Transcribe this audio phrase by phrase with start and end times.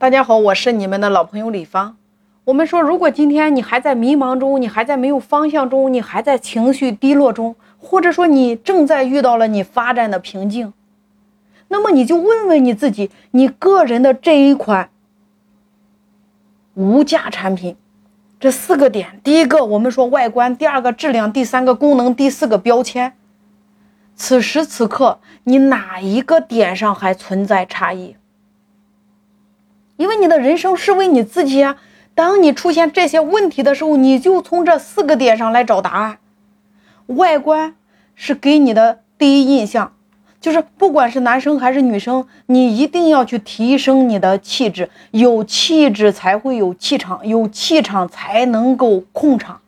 [0.00, 1.96] 大家好，我是你们的老朋友李芳。
[2.44, 10.72] 我们说，如果今天你还在迷茫中，你还在没有方向中，你还在情绪低落中，或者说你正在遇到了你发展的瓶颈，
[11.66, 14.88] 那么你就问问你自己，你个人的这一款
[16.74, 17.74] 无价产品，
[18.38, 23.14] 这四个点：第一个，我们说外观；第二个，质量；第三个，功能；第四个，标签。
[24.14, 28.14] 此时此刻，你哪一个点上还存在差异？
[29.98, 31.76] 因为你的人生是为你自己啊。
[32.14, 36.18] 当你出现这些问题的时候，你就从这四个点上来找答案。
[37.06, 37.74] 外观
[38.14, 39.92] 是给你的第一印象，
[40.40, 44.90] 就是不管是男生还是女生，你一定要去提升你的气质。
[45.10, 49.60] 有气质才会有气场，有气场才能够控场。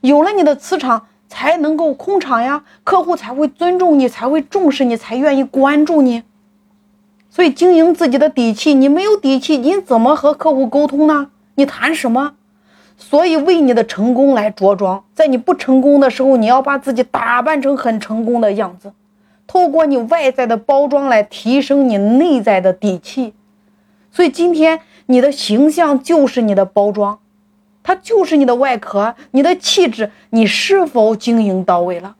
[0.00, 6.22] 有了你的磁场，才能够控场呀，客户才会尊重你，才会重视你，才愿意关注你。
[7.34, 11.32] 所以，经营自己的底气，你没有底气，你怎么和客户沟通呢？
[11.56, 12.34] 你谈什么？
[12.96, 18.92] 所以，为你的成功来着装，在你不成功的时候，你要把自己打扮成很成功的样子，
[19.48, 23.34] 透过你外在的包装来提升你内在的底气。
[24.12, 27.18] 所以，今天你的形象就是你的包装，
[27.82, 32.14] 它就是你的外壳，你的气质，你是否经营到位了？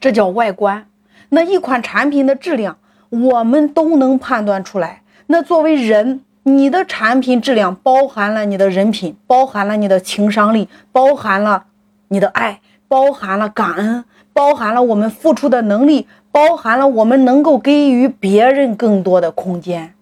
[0.00, 0.84] 这叫外观。
[1.30, 2.76] 那一款产品的质量，
[3.10, 5.02] 我们都能判断出来。
[5.26, 11.64] 那作为人，你的产品质量包含了你的人品，包含了你的情商力，包含了
[12.08, 19.92] 你的爱，包含了感恩，包含了我们付出的能力，包含了我们能够给予别人更多的空间。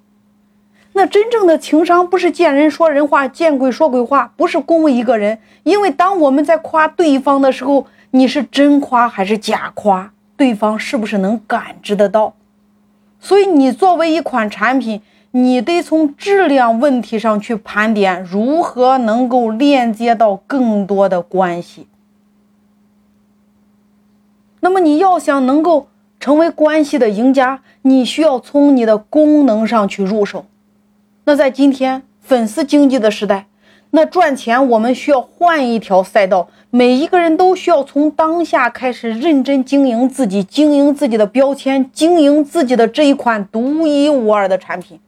[0.93, 5.39] 那真正的情商不是见人说人话，见鬼说鬼话，不是恭维一个人。
[5.65, 10.13] 因为当我们在夸对方的时候，你是真夸还是假夸？
[10.37, 12.35] 对方是不是能感知得到？
[13.19, 21.89] 所以，你作为一款产品，你得从质量问题上去盘点，如何能够链接到更多的关系。
[24.61, 25.89] 那么，你要想能够
[26.21, 30.47] 成为关系的赢家，你需要从你的功能上去入手。
[31.25, 33.47] 那在今天粉丝经济的时代。
[33.97, 36.51] 那赚钱，我们需要换一条赛道。
[36.69, 45.01] 每一个人都需要从当下开始认真经营自己，经营自己的标签，经营自己的这一款独一无二的产品，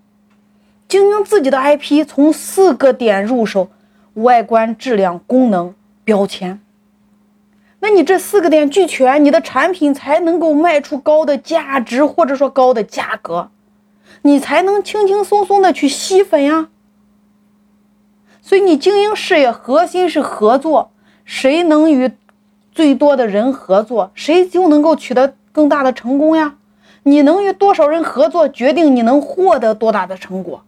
[0.88, 2.03] 经营自己的 IP。
[2.06, 3.69] 从四个点入手：
[4.15, 6.59] 外观、质量、功能、标签。
[7.81, 13.50] 那你这四个点俱全，你的产品才能够卖出高的价值，或者说高的价格，
[14.22, 16.69] 你才能轻轻松松的去吸粉呀。
[18.41, 20.91] 所以，你经营事业核心是合作，
[21.25, 22.12] 谁能与
[22.72, 26.56] 最多的人合作，谁就能够取得更大的成功呀。
[27.03, 30.62] 你能与多少人合作，决定你能获得多大的成果。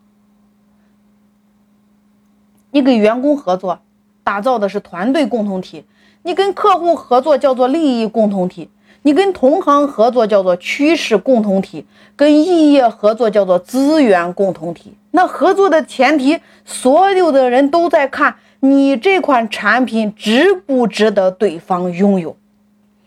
[2.72, 3.80] 你给员工合作，
[4.22, 5.84] 打造的是团队共同体；
[6.22, 8.70] 你跟客户合作，叫做利益共同体。
[9.02, 11.86] 你跟同行合作叫做趋势共同体，
[12.16, 14.94] 跟异业合作叫做资源共同体。
[15.12, 22.36] 那合作的前提，所有的人都在看你这款产品值不值得对方拥有。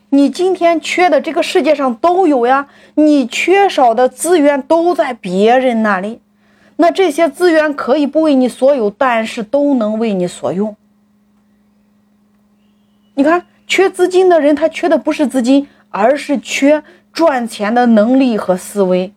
[0.10, 2.68] 你今天缺的，这个世界上都有呀。
[2.96, 6.22] 你缺少的资源都在别人那里。
[6.76, 10.76] 那这些资源可以不为你所有，但是都能为你所用。
[13.16, 15.68] 你看，缺资金的人，他缺的不是资金。
[15.96, 19.14] 而是缺赚钱的能力和思维，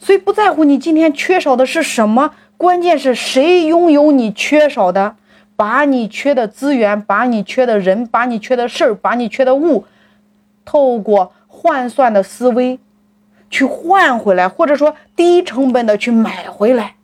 [0.00, 5.14] 所以不在乎你今天缺少的是什么，关键是谁拥有你缺少的，
[5.54, 9.84] 把你缺的资源，把你缺的人，把你缺的事儿，把你缺的物，
[10.64, 12.80] 透过换算的思维
[13.48, 16.96] 去换回来，或者说低成本的去买回来。